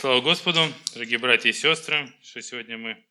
[0.00, 0.60] Слава Господу,
[0.94, 3.04] дорогие братья и сестры, что сегодня мы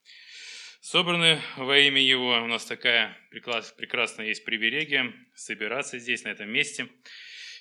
[0.80, 2.32] собраны во имя Его.
[2.42, 6.88] У нас такая прекрасная есть привилегия собираться здесь, на этом месте.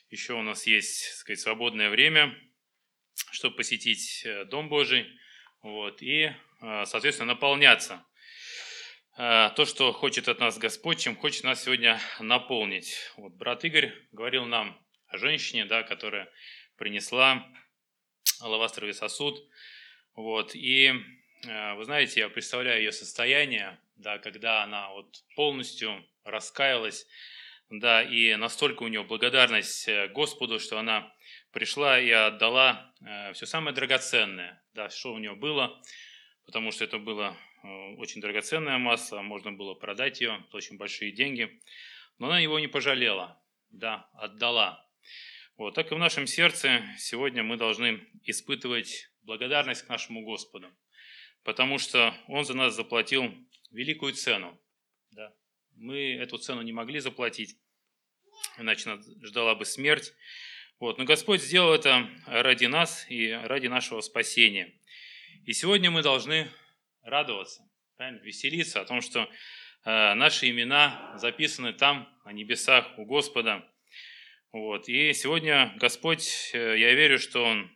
[0.10, 2.36] Еще у нас есть, так сказать, свободное время,
[3.30, 5.06] чтобы посетить э, Дом Божий
[5.62, 6.32] вот, и,
[6.64, 8.04] э, соответственно, наполняться
[9.16, 12.96] э, то, что хочет от нас Господь, чем хочет нас сегодня наполнить.
[13.16, 16.32] Вот брат Игорь говорил нам о женщине, да, которая
[16.78, 17.48] принесла
[18.42, 19.44] алавастровый сосуд.
[20.16, 20.56] Вот.
[20.56, 20.92] И
[21.48, 27.08] э, вы знаете, я представляю ее состояние, да, когда она вот полностью раскаялась,
[27.70, 31.14] да, и настолько у нее благодарность э, Господу, что она
[31.52, 35.82] пришла и отдала э, все самое драгоценное, да, что у нее было,
[36.46, 37.38] потому что это было
[37.98, 41.60] очень драгоценное масло, можно было продать ее, очень большие деньги,
[42.18, 44.89] но она его не пожалела, да, отдала.
[45.60, 50.72] Вот так и в нашем сердце сегодня мы должны испытывать благодарность к нашему Господу,
[51.44, 53.36] потому что Он за нас заплатил
[53.70, 54.58] великую цену.
[55.12, 55.34] Да?
[55.76, 57.58] Мы эту цену не могли заплатить,
[58.58, 60.14] иначе нас ждала бы смерть.
[60.80, 60.98] Вот.
[60.98, 64.80] Но Господь сделал это ради нас и ради нашего спасения.
[65.44, 66.50] И сегодня мы должны
[67.02, 68.22] радоваться, правильно?
[68.22, 69.30] веселиться о том, что
[69.84, 73.70] э, наши имена записаны там, на небесах у Господа–
[74.52, 74.90] вот.
[74.90, 77.72] И сегодня Господь, э, я верю, что Он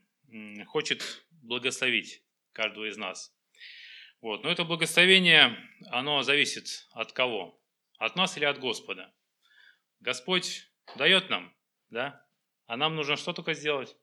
[0.65, 3.31] хочет благословить каждого из нас.
[4.21, 4.43] Вот.
[4.43, 5.55] Но это благословение,
[5.91, 7.59] оно зависит от кого?
[7.99, 9.13] От нас или от Господа?
[9.99, 11.53] Господь дает нам,
[11.89, 12.25] да?
[12.65, 13.95] А нам нужно что только сделать?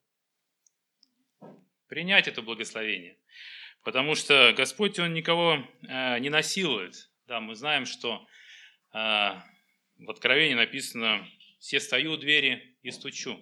[1.89, 3.19] Принять это благословение.
[3.83, 7.11] Потому что Господь, Он никого э, не насилует.
[7.27, 8.27] Да, мы знаем, что
[8.93, 11.27] э, в Откровении написано,
[11.61, 13.39] все стою у двери и стучу.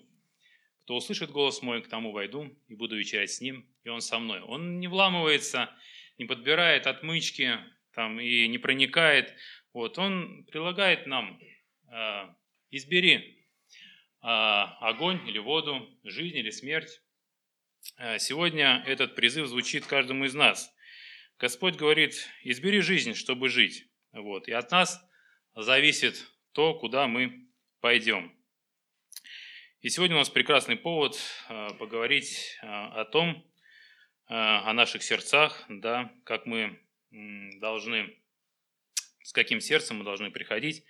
[0.82, 4.18] Кто услышит голос мой, к тому войду и буду вечерять с ним, и он со
[4.18, 4.40] мной.
[4.40, 5.70] Он не вламывается,
[6.18, 7.58] не подбирает отмычки
[7.94, 9.34] там, и не проникает.
[9.72, 11.40] Вот, он прилагает нам,
[11.92, 12.34] э,
[12.70, 13.36] избери э,
[14.22, 17.00] огонь или воду, жизнь или смерть.
[17.98, 20.74] Э, сегодня этот призыв звучит каждому из нас.
[21.38, 23.86] Господь говорит, избери жизнь, чтобы жить.
[24.10, 25.00] Вот, и от нас
[25.54, 27.47] зависит то, куда мы
[27.80, 28.34] пойдем.
[29.80, 31.16] И сегодня у нас прекрасный повод
[31.48, 33.28] э, поговорить э, о том,
[34.28, 36.80] э, о наших сердцах, да, как мы
[37.60, 38.12] должны,
[39.22, 40.84] с каким сердцем мы должны приходить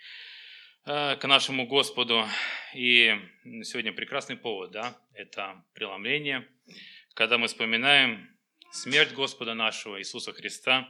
[0.85, 2.27] к нашему Господу.
[2.75, 3.15] И
[3.63, 6.49] сегодня прекрасный повод, да, это преломление,
[7.15, 8.37] когда мы вспоминаем
[8.73, 10.89] смерть Господа нашего Иисуса Христа,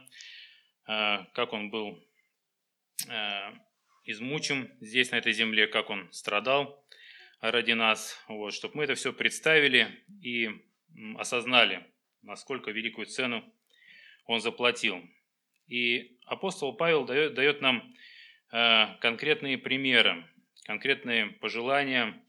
[0.85, 2.03] как Он был
[4.09, 6.83] измучим здесь, на этой земле, как Он страдал
[7.41, 10.49] ради нас, вот, чтобы мы это все представили и
[11.17, 11.85] осознали,
[12.23, 13.43] насколько великую цену
[14.25, 15.07] Он заплатил.
[15.67, 17.95] И апостол Павел дает, дает нам
[18.51, 20.25] э, конкретные примеры,
[20.65, 22.19] конкретные пожелания,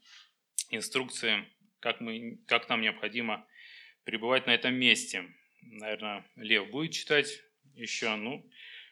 [0.69, 1.45] инструкции,
[1.79, 3.47] как, мы, как нам необходимо
[4.03, 5.33] пребывать на этом месте.
[5.63, 7.41] Наверное, Лев будет читать
[7.73, 8.47] еще, ну,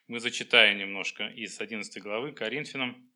[0.10, 3.08] мы зачитаем немножко из 11 главы Коринфянам.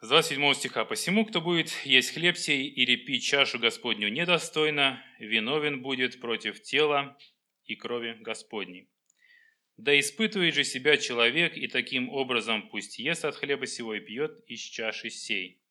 [0.00, 0.84] С 27 стиха.
[0.84, 7.16] «Посему, кто будет есть хлеб сей или пить чашу Господню недостойно, виновен будет против тела
[7.66, 8.90] и крови Господней.
[9.76, 14.42] Да испытывает же себя человек, и таким образом пусть ест от хлеба сего и пьет
[14.48, 15.62] из чаши сей.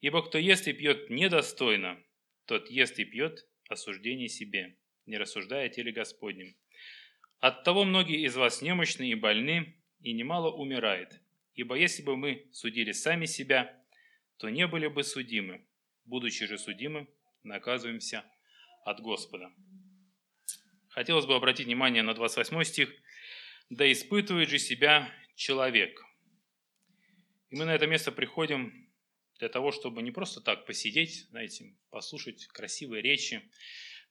[0.00, 2.02] Ибо кто ест и пьет недостойно,
[2.46, 6.56] тот ест и пьет осуждение себе, не рассуждая о теле Господнем.
[7.44, 11.20] Оттого многие из вас немощны и больны, и немало умирает.
[11.54, 13.78] Ибо если бы мы судили сами себя,
[14.38, 15.62] то не были бы судимы.
[16.06, 17.06] Будучи же судимы,
[17.42, 18.24] наказываемся
[18.86, 19.52] от Господа.
[20.88, 22.90] Хотелось бы обратить внимание на 28 стих.
[23.68, 26.02] «Да испытывает же себя человек».
[27.50, 28.88] И мы на это место приходим
[29.38, 33.42] для того, чтобы не просто так посидеть, знаете, послушать красивые речи,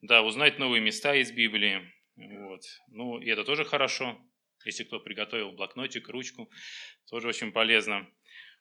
[0.03, 2.62] да, узнать новые места из Библии, вот.
[2.88, 4.19] Ну, и это тоже хорошо.
[4.65, 6.50] Если кто приготовил блокнотик, ручку,
[7.10, 8.10] тоже очень полезно.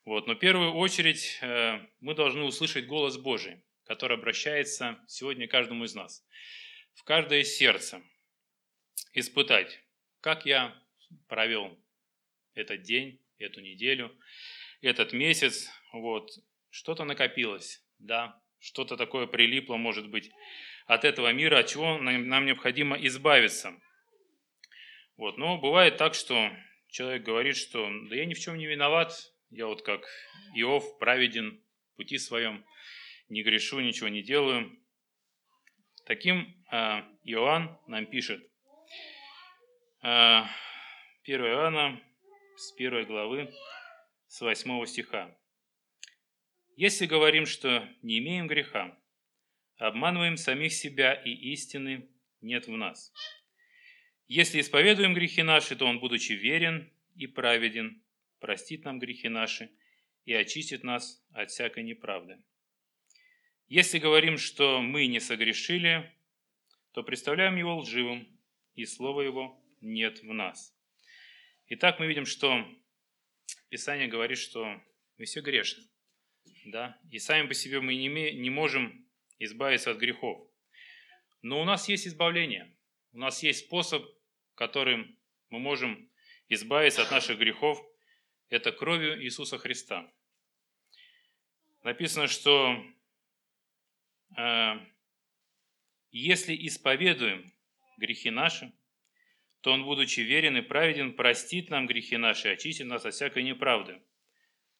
[0.04, 0.26] Вот.
[0.26, 5.94] Но в первую очередь э, мы должны услышать голос Божий, который обращается сегодня каждому из
[5.94, 6.26] нас.
[6.94, 8.02] В каждое сердце
[9.12, 9.80] испытать,
[10.20, 10.74] как я
[11.28, 11.78] провел
[12.54, 14.16] этот день, эту неделю,
[14.80, 16.30] этот месяц, вот,
[16.70, 20.30] что-то накопилось, да, что-то такое прилипло, может быть,
[20.86, 23.74] от этого мира, от чего нам необходимо избавиться.
[25.16, 25.38] Вот.
[25.38, 26.50] Но бывает так, что
[26.88, 29.12] человек говорит, что да я ни в чем не виноват,
[29.50, 30.06] я вот как
[30.54, 31.62] Иов праведен
[31.92, 32.64] в пути своем,
[33.28, 34.78] не грешу, ничего не делаю.
[36.04, 38.40] Таким а, Иоанн нам пишет.
[40.00, 40.48] 1 а,
[41.26, 42.02] Иоанна
[42.56, 43.52] с 1 главы,
[44.26, 45.36] с 8 стиха.
[46.76, 48.98] «Если говорим, что не имеем греха,
[49.88, 52.08] обманываем самих себя, и истины
[52.40, 53.12] нет в нас.
[54.28, 58.00] Если исповедуем грехи наши, то Он, будучи верен и праведен,
[58.38, 59.70] простит нам грехи наши
[60.24, 62.38] и очистит нас от всякой неправды.
[63.68, 66.12] Если говорим, что мы не согрешили,
[66.92, 68.28] то представляем Его лживым,
[68.74, 70.76] и Слова Его нет в нас.
[71.66, 72.64] Итак, мы видим, что
[73.68, 74.80] Писание говорит, что
[75.18, 75.82] мы все грешны.
[76.66, 77.00] Да?
[77.10, 79.01] И сами по себе мы не, не можем
[79.44, 80.48] избавиться от грехов.
[81.42, 82.74] Но у нас есть избавление.
[83.12, 84.04] У нас есть способ,
[84.54, 85.18] которым
[85.50, 86.10] мы можем
[86.48, 87.78] избавиться от наших грехов.
[88.48, 90.10] Это кровью Иисуса Христа.
[91.82, 92.80] Написано, что
[94.36, 94.72] э,
[96.10, 97.52] если исповедуем
[97.96, 98.72] грехи наши,
[99.62, 104.02] то Он, будучи верен и праведен, простит нам грехи наши очистит нас от всякой неправды.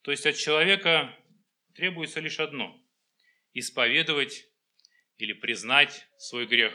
[0.02, 1.16] То есть от человека
[1.74, 2.80] требуется лишь одно–
[3.54, 4.51] исповедовать
[5.18, 6.72] или признать свой грех,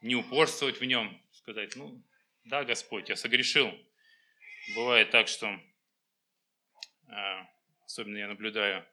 [0.00, 2.02] не упорствовать в нем, сказать, ну,
[2.44, 3.72] да, Господь, я согрешил.
[4.74, 5.60] Бывает так, что,
[7.08, 7.48] а,
[7.84, 8.84] особенно я наблюдаю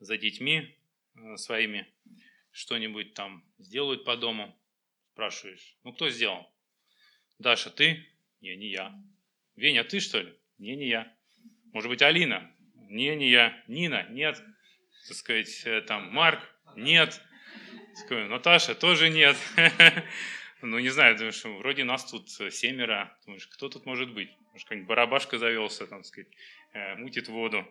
[0.00, 0.76] за детьми
[1.14, 1.86] а, своими,
[2.52, 4.56] что-нибудь там сделают по дому,
[5.12, 6.50] спрашиваешь, ну, кто сделал?
[7.38, 8.06] Даша, ты?
[8.40, 8.94] Не, не я.
[9.56, 10.34] Веня, ты что ли?
[10.58, 11.14] Не, не я.
[11.72, 12.50] Может быть, Алина?
[12.88, 13.62] Не, не я.
[13.66, 14.06] Нина?
[14.10, 14.42] Нет.
[15.06, 16.40] Так сказать, э, там, Марк?
[16.76, 17.20] Нет.
[17.96, 19.36] Такой, Наташа тоже нет.
[20.62, 23.16] Ну, не знаю, думаю, что вроде нас тут семеро.
[23.24, 24.28] Думаешь, кто тут может быть?
[24.52, 26.28] Может, какой-нибудь барабашка завелся, там, сказать,
[26.74, 27.66] э, мутит воду.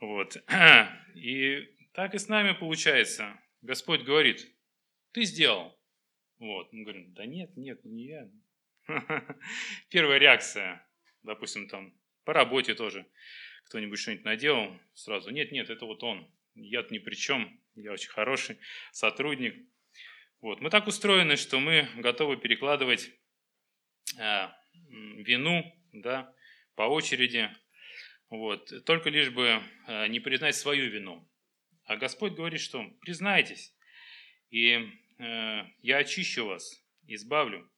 [0.00, 0.42] Вот.
[1.14, 3.38] И так и с нами получается.
[3.60, 4.48] Господь говорит,
[5.12, 5.78] ты сделал.
[6.38, 6.72] Вот.
[6.72, 8.30] Мы говорим, да нет, нет, не я.
[9.90, 10.86] Первая реакция,
[11.22, 11.92] допустим, там,
[12.24, 13.06] по работе тоже.
[13.66, 16.30] Кто-нибудь что-нибудь наделал, сразу, нет, нет, это вот он.
[16.54, 18.58] Я-то ни при чем я очень хороший
[18.92, 19.54] сотрудник.
[20.40, 20.60] Вот.
[20.60, 23.10] Мы так устроены, что мы готовы перекладывать
[24.18, 24.48] э,
[24.90, 26.34] вину да,
[26.74, 27.50] по очереди,
[28.28, 31.28] вот, только лишь бы э, не признать свою вину.
[31.84, 33.74] А Господь говорит, что признайтесь,
[34.50, 37.70] и э, я очищу вас, избавлю.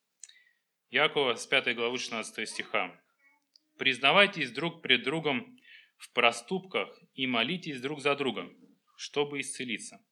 [0.91, 2.99] Якова с 5 главы 16 стиха.
[3.79, 5.59] «Признавайтесь друг пред другом
[5.99, 8.57] в проступках и молитесь друг за другом,
[8.99, 10.05] чтобы исцелиться.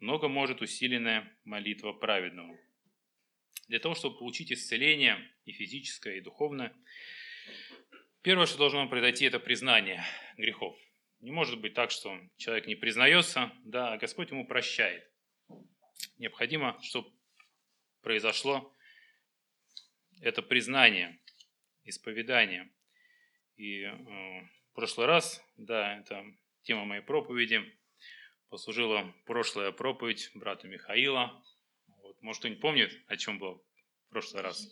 [0.00, 2.58] Много может усиленная молитва праведного.
[3.68, 6.76] Для того, чтобы получить исцеление и физическое, и духовное,
[8.20, 10.04] первое, что должно произойти, это признание
[10.36, 10.78] грехов.
[11.20, 15.10] Не может быть так, что человек не признается, да, а Господь ему прощает.
[16.18, 17.10] Необходимо, чтобы
[18.02, 18.76] произошло
[20.20, 21.18] это признание,
[21.84, 22.70] исповедание.
[23.56, 26.24] И э, в прошлый раз, да, это
[26.62, 27.77] тема моей проповеди,
[28.50, 31.42] послужила прошлая проповедь брата Михаила.
[32.02, 33.64] Вот, может, кто-нибудь помнит, о чем был
[34.06, 34.68] в прошлый раз?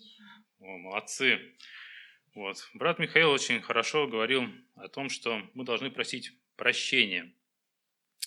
[0.58, 1.56] О, молодцы.
[2.34, 2.69] Вот.
[2.75, 7.34] Брат Михаил очень хорошо говорил о том, что мы должны просить прощения.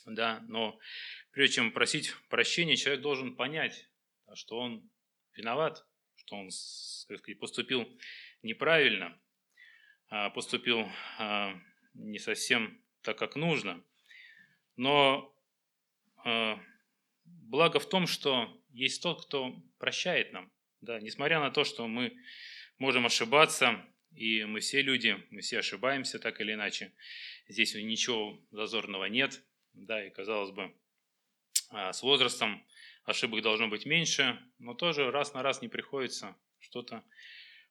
[0.06, 0.80] Да, но
[1.32, 3.88] прежде чем просить прощения, человек должен понять,
[4.34, 4.90] что он
[5.36, 5.86] виноват,
[6.16, 7.88] что он сказать, поступил
[8.42, 9.20] неправильно,
[10.10, 10.88] а поступил
[11.18, 11.60] а,
[11.94, 13.84] не совсем так, как нужно.
[14.76, 15.36] Но
[17.24, 20.52] благо в том, что есть тот, кто прощает нам.
[20.82, 22.16] Да, несмотря на то, что мы
[22.78, 26.94] можем ошибаться, и мы все люди, мы все ошибаемся так или иначе.
[27.48, 29.44] Здесь ничего зазорного нет.
[29.74, 30.74] Да, и казалось бы,
[31.70, 32.66] а, с возрастом
[33.04, 37.04] ошибок должно быть меньше, но тоже раз на раз не приходится, что-то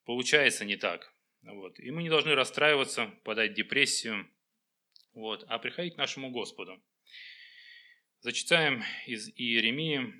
[0.05, 1.13] получается не так.
[1.43, 1.79] Вот.
[1.81, 4.29] И мы не должны расстраиваться, подать депрессию,
[5.13, 6.81] вот, а приходить к нашему Господу.
[8.21, 10.13] Зачитаем из Иеремии,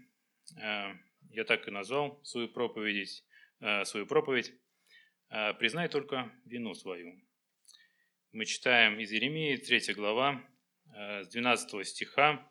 [0.57, 0.95] э,
[1.31, 3.25] я так и назвал свою проповедь,
[3.59, 4.53] э, свою проповедь
[5.31, 7.21] э, «Признай только вину свою».
[8.31, 10.49] Мы читаем из Иеремии, 3 глава,
[10.95, 12.49] с 12 стиха.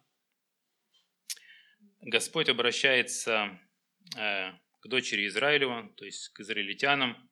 [2.02, 3.58] Господь обращается
[4.14, 7.30] к дочери Израилева, то есть к израильтянам.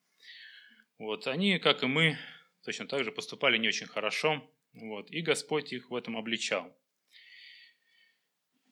[0.99, 2.17] Вот, они, как и мы,
[2.63, 6.73] точно так же поступали не очень хорошо, вот, и Господь их в этом обличал.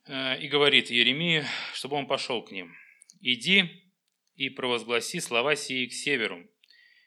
[0.06, 2.76] Э, и говорит Еремии, чтобы он пошел к ним.
[3.22, 3.70] «Иди
[4.36, 6.46] и провозгласи слова сии к северу,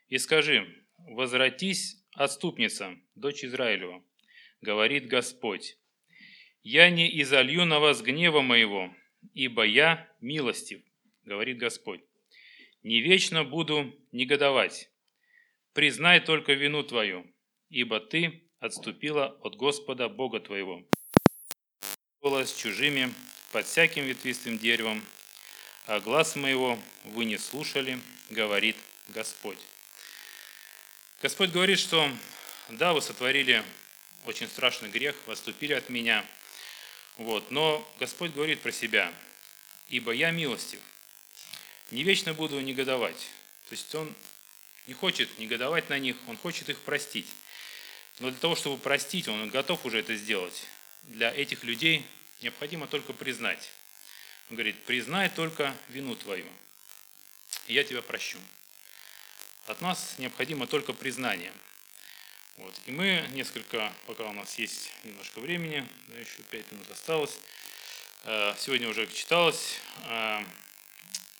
[0.09, 0.67] и скажи,
[0.99, 4.03] возвратись, отступница, дочь Израилева,
[4.63, 5.77] говорит Господь,
[6.63, 8.95] я не изолью на вас гнева моего,
[9.35, 10.83] ибо я милостив,
[11.25, 12.01] говорит Господь.
[12.83, 14.91] Не вечно буду негодовать.
[15.75, 17.27] Признай только вину твою,
[17.69, 20.89] ибо ты отступила от Господа Бога твоего.
[22.27, 23.15] С чужими
[23.53, 25.03] под всяким ветвистым деревом,
[25.87, 28.77] а глаз моего вы не слушали, говорит
[29.09, 29.61] Господь.
[31.23, 32.11] Господь говорит, что
[32.69, 33.65] да, вы сотворили
[34.25, 36.27] очень страшный грех, вы отступили от меня.
[37.17, 39.15] Вот, но Господь говорит про себя,
[39.89, 40.81] ибо я милостив,
[41.93, 43.29] не вечно буду негодовать.
[43.69, 44.13] То есть Он
[44.89, 47.29] не хочет негодовать на них, Он хочет их простить.
[48.19, 50.65] Но для того, чтобы простить, Он готов уже это сделать.
[51.03, 52.05] Для этих людей
[52.43, 53.71] необходимо только признать.
[54.51, 56.47] Он говорит, признай только вину твою,
[57.67, 58.39] и я тебя прощу.
[59.67, 61.53] От нас необходимо только признание.
[62.57, 62.75] Вот.
[62.87, 67.39] И мы несколько, пока у нас есть немножко времени, да, еще пять минут осталось,
[68.25, 70.45] э, сегодня уже читалось э,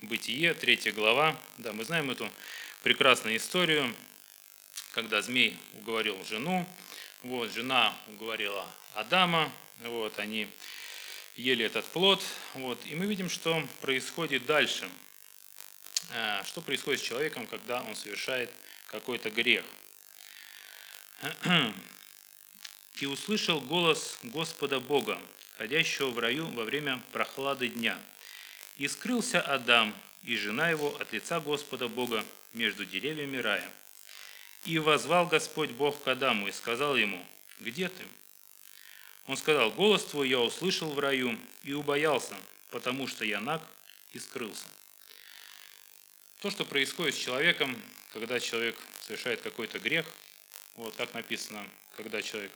[0.03, 1.41] Бытие, третья глава.
[1.57, 2.31] Да, мы знаем эту
[2.83, 3.95] прекрасную историю,
[4.93, 6.69] когда змей уговорил жену,
[7.27, 10.49] вот, жена уговорила Адама, вот, они
[11.37, 12.23] ели этот плод.
[12.55, 14.89] Вот, и мы видим, что происходит дальше.
[16.11, 18.51] Э, что происходит с человеком, когда он совершает
[18.89, 19.65] какой-то грех.
[23.01, 25.21] «И услышал голос Господа Бога,
[25.59, 27.99] ходящего в раю во время прохлады дня.
[28.77, 33.71] И скрылся Адам и жена его от лица Господа Бога между деревьями рая.
[34.67, 37.25] И возвал Господь Бог к Адаму и сказал ему,
[37.61, 38.05] «Где ты?»
[39.29, 42.37] Он сказал, «Голос твой я услышал в раю и убоялся,
[42.71, 43.63] потому что я наг
[44.13, 44.67] и скрылся».
[46.41, 47.81] То, что происходит с человеком,
[48.13, 50.05] когда человек совершает какой-то грех,
[50.75, 51.65] вот как написано,
[51.97, 52.53] когда человек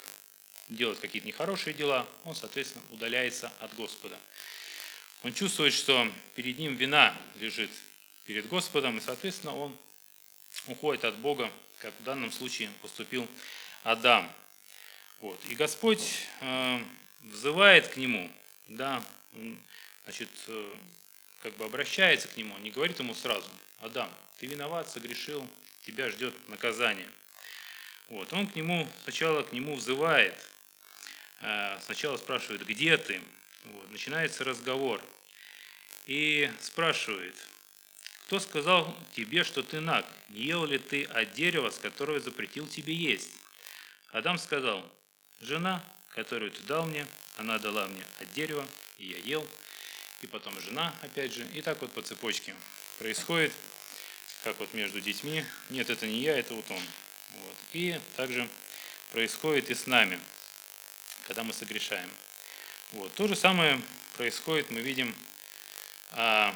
[0.68, 4.18] делает какие-то нехорошие дела, он, соответственно, удаляется от Господа.
[5.22, 7.70] Он чувствует, что перед ним вина лежит
[8.24, 9.76] перед Господом, и, соответственно, он
[10.66, 11.50] уходит от Бога,
[11.80, 13.26] как в данном случае поступил
[13.82, 14.30] Адам.
[15.20, 15.38] Вот.
[15.48, 16.82] И Господь э,
[17.20, 18.30] взывает к нему,
[18.68, 19.02] да,
[20.04, 20.74] значит, э,
[21.42, 23.48] как бы обращается к нему, не говорит ему сразу,
[23.80, 25.46] Адам, ты виноват, согрешил,
[25.86, 27.08] тебя ждет наказание.
[28.08, 28.32] Вот.
[28.32, 30.34] Он к нему, сначала к нему взывает,
[31.40, 33.20] э, сначала спрашивает, где ты?
[33.64, 33.90] Вот.
[33.90, 35.02] Начинается разговор.
[36.06, 37.36] И спрашивает,
[38.30, 40.06] кто сказал тебе, что ты наг?
[40.28, 43.28] Не ел ли ты от дерева, с которого запретил тебе есть?
[44.12, 44.88] Адам сказал,
[45.40, 47.04] Жена, которую ты дал мне,
[47.38, 48.64] она дала мне от дерева,
[48.98, 49.44] и я ел.
[50.22, 51.44] И потом жена, опять же.
[51.54, 52.54] И так вот по цепочке
[53.00, 53.52] происходит,
[54.44, 55.44] как вот между детьми.
[55.70, 56.82] Нет, это не я, это вот он.
[57.32, 57.56] Вот.
[57.72, 58.48] И также
[59.10, 60.20] происходит и с нами,
[61.26, 62.08] когда мы согрешаем.
[62.92, 63.12] Вот.
[63.14, 63.82] То же самое
[64.16, 65.12] происходит, мы видим,
[66.12, 66.54] а,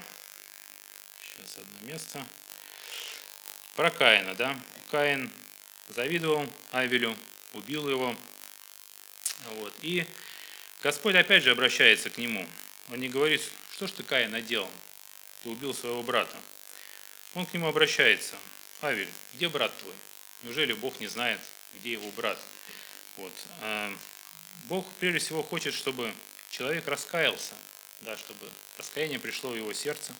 [1.44, 2.26] сейчас одно место,
[3.76, 4.34] про Каина.
[4.34, 4.58] Да?
[4.90, 5.30] Каин
[5.88, 7.16] завидовал Авелю,
[7.52, 8.16] убил его,
[9.46, 9.74] вот.
[9.82, 10.06] И
[10.82, 12.48] Господь опять же обращается к нему.
[12.90, 13.42] Он не говорит,
[13.74, 14.70] что ж ты, Каин, наделал?
[15.42, 16.36] Ты убил своего брата.
[17.34, 18.36] Он к нему обращается.
[18.82, 19.94] Авель, где брат твой?
[20.42, 21.40] Неужели Бог не знает,
[21.74, 22.38] где его брат?
[23.16, 23.32] Вот.
[23.60, 23.96] А
[24.64, 26.14] Бог прежде всего хочет, чтобы
[26.50, 27.54] человек раскаялся,
[28.02, 30.14] да, чтобы раскаяние пришло в его сердце.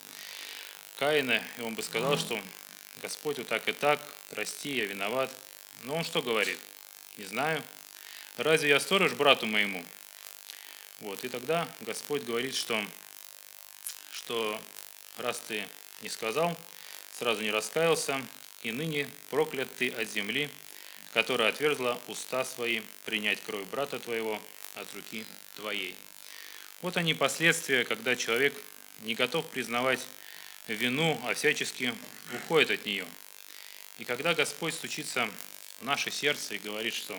[0.96, 2.40] Каина, и он бы сказал, что
[3.02, 5.30] Господь вот так и так, прости, я виноват.
[5.82, 6.58] Но он что говорит?
[7.16, 7.62] Не знаю,
[8.36, 9.84] разве я сторож брату моему?
[11.00, 12.80] Вот, и тогда Господь говорит, что,
[14.12, 14.60] что
[15.18, 15.66] раз ты
[16.02, 16.56] не сказал,
[17.18, 18.20] сразу не раскаялся,
[18.62, 20.48] и ныне проклят ты от земли,
[21.12, 24.40] которая отверзла уста свои принять кровь брата твоего
[24.74, 25.24] от руки
[25.56, 25.94] твоей.
[26.80, 28.54] Вот они последствия, когда человек
[29.00, 30.00] не готов признавать
[30.72, 31.94] вину, а всячески
[32.32, 33.06] уходит от нее.
[33.98, 35.28] И когда Господь стучится
[35.80, 37.18] в наше сердце и говорит, что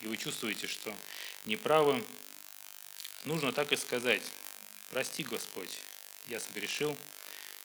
[0.00, 0.94] и вы чувствуете, что
[1.44, 2.02] неправы,
[3.24, 4.22] нужно так и сказать.
[4.90, 5.78] Прости, Господь,
[6.28, 6.96] я согрешил,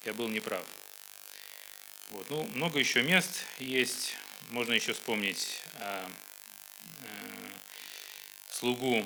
[0.05, 0.65] я был неправ.
[2.09, 2.29] Вот.
[2.29, 4.15] Ну, много еще мест есть.
[4.50, 6.07] Можно еще вспомнить э,
[7.03, 7.07] э,
[8.51, 9.05] слугу.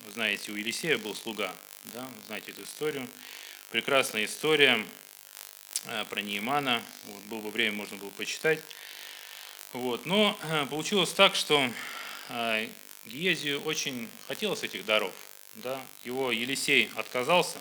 [0.00, 1.54] Вы знаете, у Елисея был слуга.
[1.84, 2.10] Да?
[2.26, 3.06] Знаете эту историю.
[3.70, 4.84] Прекрасная история
[6.10, 6.82] про Неимана.
[7.04, 8.60] Вот, было бы время, можно было почитать.
[9.72, 10.06] Вот.
[10.06, 11.70] Но э, получилось так, что
[12.28, 12.66] а,
[13.04, 15.12] Гиезию очень хотелось этих даров.
[15.54, 15.80] Да?
[16.04, 17.58] Его Елисей отказался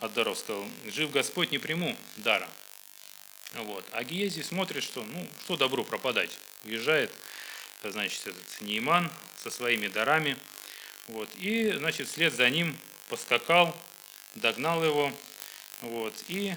[0.00, 2.48] от даров, сказал, жив Господь, не приму дара.
[3.54, 3.84] Вот.
[3.92, 6.30] А Гиезий смотрит, что ну, что добру пропадать.
[6.64, 7.12] Уезжает,
[7.82, 9.10] значит, этот Нейман
[9.42, 10.36] со своими дарами.
[11.08, 11.28] Вот.
[11.36, 12.76] И, значит, вслед за ним
[13.08, 13.76] поскакал
[14.36, 15.12] догнал его,
[15.80, 16.54] вот, и,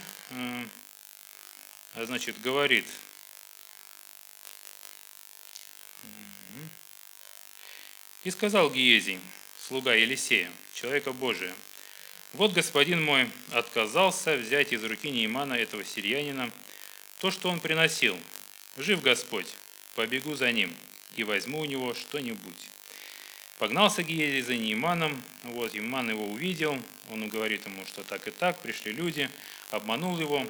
[1.95, 2.86] значит, говорит,
[8.24, 9.19] и сказал Гиезий,
[9.67, 11.53] слуга Елисея, человека Божия,
[12.33, 16.51] вот господин мой отказался взять из руки Неймана этого сирьянина
[17.19, 18.17] то, что он приносил.
[18.77, 19.48] Жив Господь,
[19.95, 20.71] побегу за ним
[21.15, 22.65] и возьму у него что-нибудь.
[23.57, 28.62] Погнался Гиези за Нейманом, вот, Нейман его увидел, он говорит ему, что так и так,
[28.62, 29.27] пришли люди,
[29.69, 30.45] обманул его.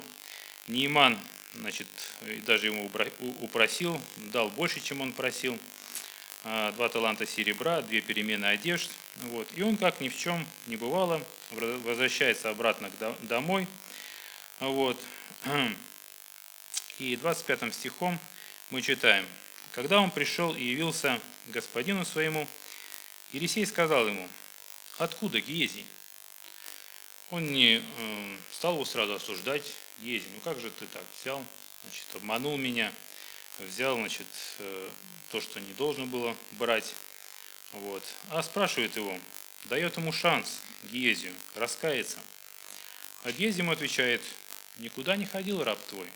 [0.68, 1.20] Нейман,
[1.56, 1.88] значит,
[2.46, 2.90] даже ему
[3.42, 5.58] упросил, дал больше, чем он просил,
[6.44, 8.90] а, два таланта серебра, две перемены одежд,
[9.24, 11.22] вот, и он, как ни в чем не бывало,
[11.52, 12.90] возвращается обратно
[13.24, 13.68] домой,
[14.60, 14.98] вот,
[17.00, 18.20] и 25 стихом
[18.70, 19.26] мы читаем,
[19.74, 22.48] «Когда он пришел и явился господину своему,
[23.32, 24.28] Елисей сказал ему,
[24.98, 25.86] откуда Гиезий?
[27.32, 29.64] Он не э, стал его сразу осуждать,
[30.00, 31.46] Гиезий, ну как же ты так взял,
[31.84, 32.92] значит, обманул меня,
[33.60, 34.28] взял, значит,
[34.60, 34.90] э,
[35.32, 36.94] то, что не должен было брать,
[37.74, 38.04] вот.
[38.30, 39.18] А спрашивает его,
[39.66, 42.18] дает ему шанс Гиезию раскаяться.
[43.24, 44.24] А Гиезий ему отвечает,
[44.78, 46.08] никуда не ходил раб твой,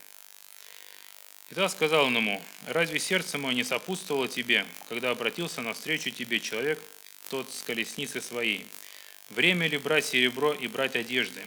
[1.54, 6.40] и тогда сказал он ему, разве сердце мое не сопутствовало тебе, когда обратился навстречу тебе
[6.40, 6.82] человек,
[7.30, 8.66] тот с колесницы своей?
[9.34, 11.42] Время ли брать серебро и брать одежды?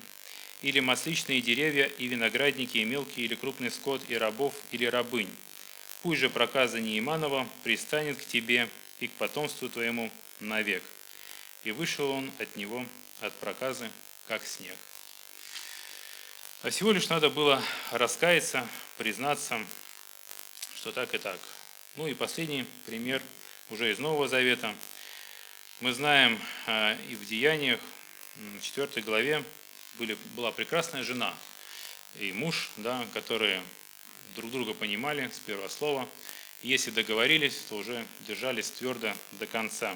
[0.61, 5.31] Или масличные деревья и виноградники, и мелкий или крупный скот, и рабов или рабынь?
[6.03, 10.83] Пусть же проказа Неиманова пристанет к тебе и к потомству твоему навек.
[11.63, 12.85] И вышел он от него,
[13.21, 13.89] от проказы,
[14.27, 14.77] как снег.
[16.63, 17.63] А всего лишь надо было
[17.93, 18.67] раскаяться,
[18.99, 19.65] признаться,
[20.75, 21.39] что так и так.
[21.95, 23.23] Ну и последний пример
[23.71, 24.75] уже из Нового Завета.
[25.81, 27.79] Мы знаем а, и в Деяниях,
[28.37, 29.45] в 4 главе,
[29.99, 31.35] были, была прекрасная жена
[32.19, 33.63] и муж, да, которые
[34.37, 36.09] друг друга понимали с первого слова.
[36.63, 39.95] Если договорились, то уже держались твердо до конца.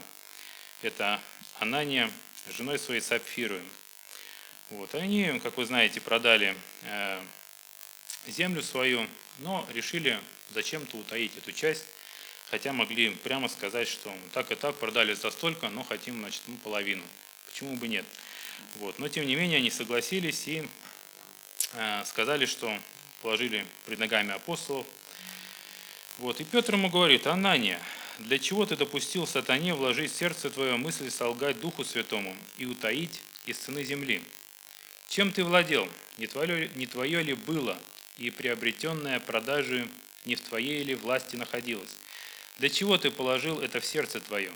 [0.82, 1.18] Это
[1.60, 2.10] Анания
[2.58, 3.62] женой своей Сапфирой.
[4.68, 4.94] Вот.
[4.94, 7.22] Они, как вы знаете, продали э,
[8.26, 9.06] землю свою,
[9.38, 11.86] но решили зачем-то утаить эту часть,
[12.50, 16.56] хотя могли прямо сказать, что так и так продали за столько, но хотим, значит, ну,
[16.56, 17.02] половину.
[17.46, 18.04] Почему бы нет?
[18.76, 18.98] Вот.
[18.98, 20.66] Но тем не менее они согласились и
[21.74, 22.76] э, сказали, что
[23.22, 24.86] положили пред ногами апостолов.
[26.18, 26.40] Вот.
[26.40, 27.80] И Петр ему говорит, Анания,
[28.18, 33.22] для чего ты допустил сатане вложить в сердце твое мысль солгать Духу Святому и утаить
[33.46, 34.20] из цены земли?
[35.08, 35.88] Чем ты владел?
[36.18, 37.78] Не твое, не твое ли было
[38.18, 39.88] и приобретенное продажей
[40.26, 41.96] не в твоей ли власти находилось?
[42.60, 44.52] Для чего ты положил это в сердце твое?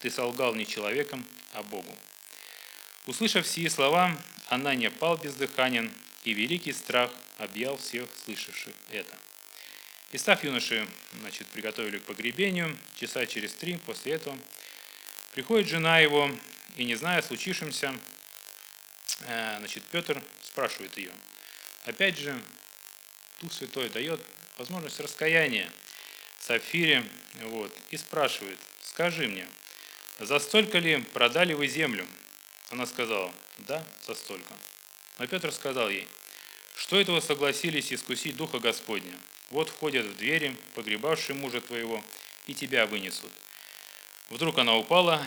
[0.00, 1.96] Ты солгал не человеком, а Богу.
[3.06, 4.12] Услышав сии слова,
[4.48, 5.88] Анания пал бездыханен,
[6.24, 9.16] и великий страх объял всех слышавших это.
[10.10, 10.84] И став юноши,
[11.20, 14.36] значит, приготовили к погребению, часа через три после этого,
[15.32, 16.28] приходит жена его,
[16.74, 17.94] и не зная о случившемся,
[19.28, 21.12] э, значит, Петр спрашивает ее.
[21.84, 22.36] Опять же,
[23.42, 24.20] Дух Святой дает
[24.58, 25.70] возможность раскаяния
[26.46, 27.02] Сапфире,
[27.44, 29.46] вот, и спрашивает, скажи мне,
[30.18, 32.06] за столько ли продали вы землю?
[32.68, 34.52] Она сказала, да, за столько.
[35.18, 36.06] Но Петр сказал ей,
[36.76, 39.14] что это вы согласились искусить Духа Господня?
[39.48, 42.04] Вот входят в двери, погребавшие мужа твоего,
[42.46, 43.32] и тебя вынесут.
[44.28, 45.26] Вдруг она упала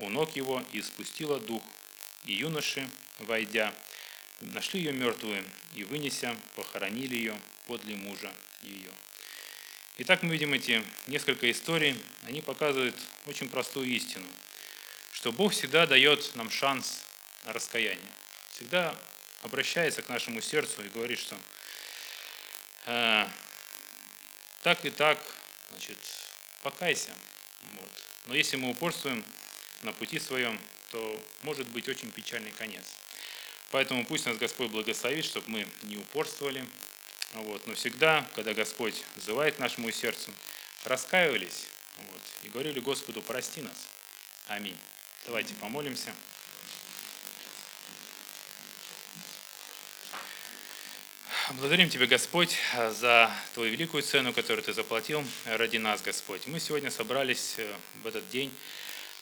[0.00, 1.62] у ног его и спустила дух.
[2.26, 2.86] И юноши,
[3.20, 3.72] войдя,
[4.42, 5.42] нашли ее мертвую
[5.74, 7.34] и, вынеся, похоронили ее
[7.66, 8.90] подле мужа ее.
[9.98, 11.94] Итак, мы видим эти несколько историй.
[12.22, 14.26] Они показывают очень простую истину,
[15.12, 17.02] что Бог всегда дает нам шанс
[17.44, 18.12] на раскаяние.
[18.52, 18.96] Всегда
[19.42, 21.36] обращается к нашему сердцу и говорит, что
[22.86, 23.26] э,
[24.62, 25.18] так и так,
[25.70, 25.98] значит,
[26.62, 27.12] покайся.
[27.72, 27.90] Вот.
[28.26, 29.22] Но если мы упорствуем
[29.82, 30.58] на пути своем,
[30.90, 32.84] то может быть очень печальный конец.
[33.70, 36.64] Поэтому пусть нас Господь благословит, чтобы мы не упорствовали,
[37.34, 37.66] вот.
[37.66, 40.32] Но всегда, когда Господь взывает нашему сердцу,
[40.84, 41.66] раскаивались
[41.96, 43.76] вот, и говорили Господу, прости нас.
[44.48, 44.76] Аминь.
[45.26, 46.14] Давайте помолимся.
[51.50, 52.56] Благодарим Тебя, Господь,
[52.92, 56.46] за Твою великую цену, которую Ты заплатил ради нас, Господь.
[56.46, 58.52] Мы сегодня собрались э, в этот день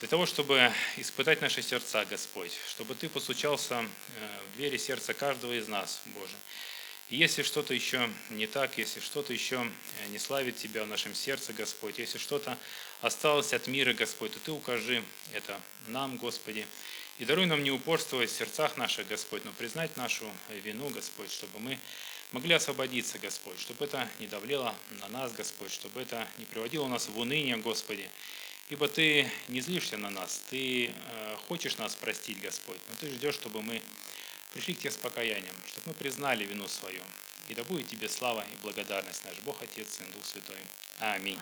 [0.00, 3.84] для того, чтобы испытать наши сердца, Господь, чтобы Ты постучался э,
[4.52, 6.34] в двери сердца каждого из нас, Боже.
[7.10, 11.54] Если что-то еще не так, если что-то еще э, не славит Тебя в нашем сердце,
[11.54, 12.58] Господь, если что-то
[13.00, 16.66] осталось от мира, Господь, то Ты укажи это нам, Господи.
[17.18, 20.30] И даруй нам не упорствовать в сердцах наших, Господь, но признать нашу
[20.62, 21.78] вину, Господь, чтобы мы
[22.32, 27.08] могли освободиться, Господь, чтобы это не давлело на нас, Господь, чтобы это не приводило нас
[27.08, 28.06] в уныние, Господи.
[28.68, 33.34] Ибо Ты не злишься на нас, Ты э, хочешь нас простить, Господь, но Ты ждешь,
[33.34, 33.80] чтобы мы
[34.58, 37.00] пришли к Тебе с покаянием, чтобы мы признали вину свою.
[37.48, 40.58] И да будет Тебе слава и благодарность, наш Бог, Отец, Сын, Дух Святой.
[40.98, 41.36] Аминь.